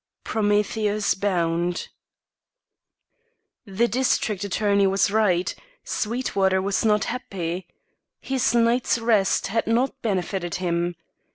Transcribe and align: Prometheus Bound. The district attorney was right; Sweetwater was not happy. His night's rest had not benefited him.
Prometheus 0.23 1.13
Bound. 1.13 1.89
The 3.67 3.87
district 3.87 4.43
attorney 4.43 4.87
was 4.87 5.11
right; 5.11 5.53
Sweetwater 5.83 6.59
was 6.59 6.83
not 6.83 7.03
happy. 7.03 7.67
His 8.19 8.55
night's 8.55 8.97
rest 8.97 9.45
had 9.45 9.67
not 9.67 10.01
benefited 10.01 10.55
him. 10.55 10.95